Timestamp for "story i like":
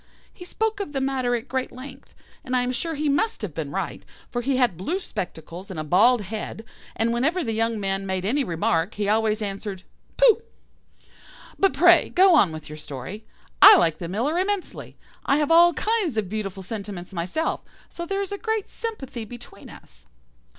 12.79-13.99